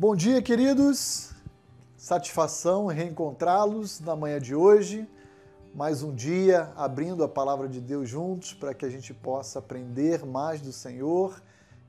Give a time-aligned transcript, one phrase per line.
[0.00, 1.30] Bom dia, queridos.
[1.94, 5.06] Satisfação reencontrá-los na manhã de hoje.
[5.74, 10.24] Mais um dia abrindo a palavra de Deus juntos para que a gente possa aprender
[10.24, 11.42] mais do Senhor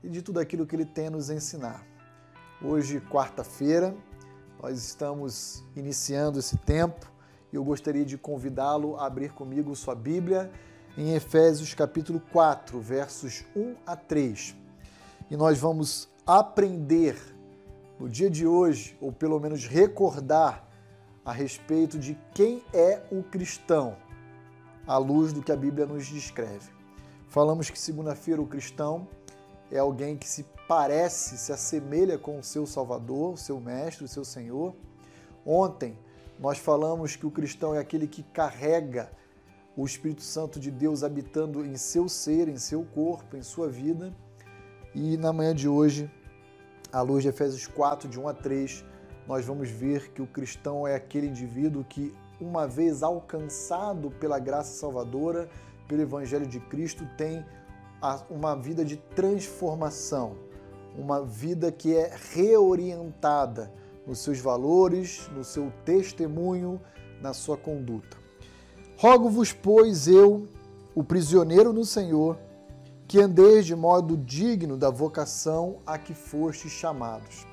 [0.04, 1.86] e de tudo aquilo que Ele tem a nos ensinar.
[2.62, 3.96] Hoje, quarta-feira,
[4.62, 7.10] nós estamos iniciando esse tempo
[7.50, 10.52] e eu gostaria de convidá-lo a abrir comigo sua Bíblia
[10.98, 14.54] em Efésios capítulo 4, versos 1 a 3.
[15.30, 17.31] E nós vamos aprender
[18.02, 20.68] no dia de hoje, ou pelo menos recordar
[21.24, 23.96] a respeito de quem é o cristão,
[24.84, 26.68] à luz do que a Bíblia nos descreve.
[27.28, 29.06] Falamos que segunda-feira o cristão
[29.70, 34.08] é alguém que se parece, se assemelha com o seu Salvador, o seu Mestre, o
[34.08, 34.74] seu Senhor.
[35.46, 35.96] Ontem
[36.40, 39.12] nós falamos que o cristão é aquele que carrega
[39.76, 44.12] o Espírito Santo de Deus habitando em seu ser, em seu corpo, em sua vida.
[44.92, 46.10] E na manhã de hoje,
[46.92, 48.84] à luz de Efésios 4, de 1 a 3,
[49.26, 54.78] nós vamos ver que o cristão é aquele indivíduo que, uma vez alcançado pela graça
[54.78, 55.48] salvadora,
[55.88, 57.44] pelo Evangelho de Cristo, tem
[58.28, 60.36] uma vida de transformação,
[60.96, 63.72] uma vida que é reorientada
[64.06, 66.80] nos seus valores, no seu testemunho,
[67.22, 68.16] na sua conduta.
[68.96, 70.48] Rogo-vos, pois, eu,
[70.94, 72.38] o prisioneiro no Senhor,
[73.12, 77.46] que andeis de modo digno da vocação a que fostes chamados,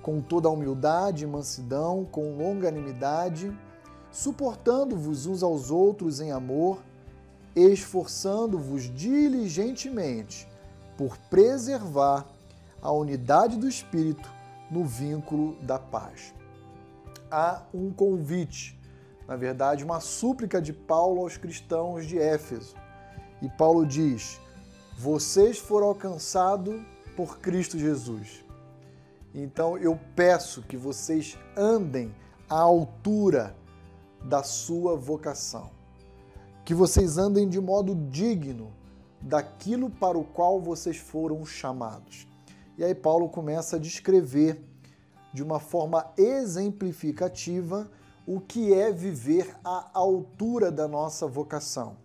[0.00, 3.54] com toda a humildade e mansidão, com longanimidade,
[4.10, 6.82] suportando-vos uns aos outros em amor,
[7.54, 10.48] esforçando-vos diligentemente
[10.96, 12.26] por preservar
[12.80, 14.32] a unidade do Espírito
[14.70, 16.32] no vínculo da paz.
[17.30, 18.80] Há um convite,
[19.28, 22.74] na verdade, uma súplica de Paulo aos cristãos de Éfeso.
[23.42, 24.40] E Paulo diz:
[24.96, 26.80] Vocês foram alcançados
[27.16, 28.44] por Cristo Jesus.
[29.34, 32.14] Então eu peço que vocês andem
[32.48, 33.54] à altura
[34.22, 35.70] da sua vocação
[36.64, 38.72] que vocês andem de modo digno
[39.20, 42.26] daquilo para o qual vocês foram chamados.
[42.78, 44.64] E aí Paulo começa a descrever
[45.32, 47.90] de uma forma exemplificativa
[48.26, 51.96] o que é viver à altura da nossa vocação.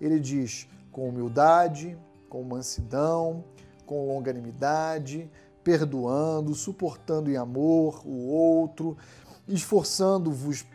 [0.00, 1.98] Ele diz com humildade,
[2.36, 3.42] com mansidão,
[3.86, 5.30] com longanimidade,
[5.64, 8.94] perdoando, suportando em amor o outro,
[9.48, 10.66] esforçando-vos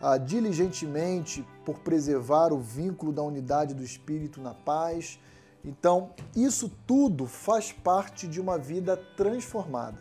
[0.00, 5.20] ah, diligentemente por preservar o vínculo da unidade do Espírito na paz.
[5.62, 10.00] Então, isso tudo faz parte de uma vida transformada,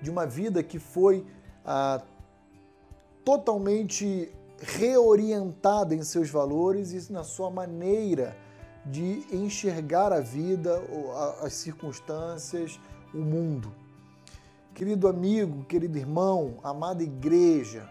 [0.00, 1.26] de uma vida que foi
[1.66, 2.00] ah,
[3.24, 8.36] totalmente reorientada em seus valores e na sua maneira
[8.84, 10.82] de enxergar a vida,
[11.42, 12.80] as circunstâncias,
[13.12, 13.72] o mundo.
[14.74, 17.88] Querido amigo, querido irmão, amada igreja,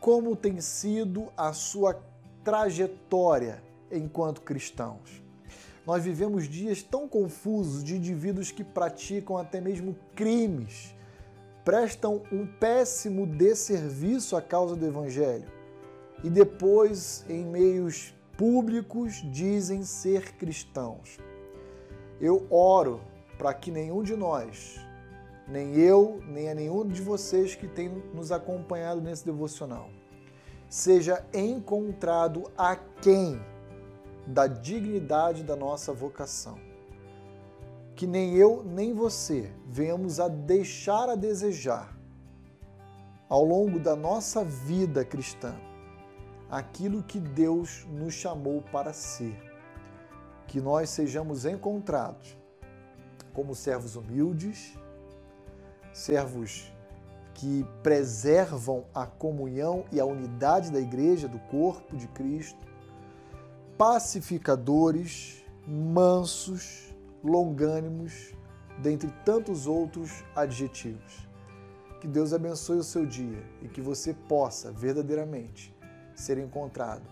[0.00, 2.02] como tem sido a sua
[2.42, 5.22] trajetória enquanto cristãos.
[5.86, 10.94] Nós vivemos dias tão confusos de indivíduos que praticam até mesmo crimes,
[11.64, 15.54] prestam um péssimo desserviço à causa do Evangelho
[16.22, 21.18] e depois, em meios públicos, dizem ser cristãos.
[22.20, 23.00] Eu oro
[23.38, 24.84] para que nenhum de nós
[25.46, 29.90] nem eu, nem a nenhum de vocês que tem nos acompanhado nesse devocional,
[30.68, 33.40] seja encontrado aquém
[34.26, 36.58] da dignidade da nossa vocação.
[37.94, 41.94] Que nem eu, nem você venhamos a deixar a desejar
[43.28, 45.54] ao longo da nossa vida cristã
[46.54, 49.36] aquilo que Deus nos chamou para ser.
[50.46, 52.38] Que nós sejamos encontrados
[53.32, 54.78] como servos humildes,
[55.92, 56.72] servos
[57.34, 62.60] que preservam a comunhão e a unidade da igreja, do corpo de Cristo,
[63.76, 68.32] pacificadores, mansos, longânimos,
[68.78, 71.26] dentre tantos outros adjetivos.
[72.00, 75.73] Que Deus abençoe o seu dia e que você possa verdadeiramente
[76.24, 77.02] ser encontrado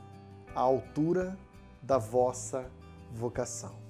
[0.55, 1.37] à altura
[1.83, 2.65] da vossa
[3.13, 3.82] vocação.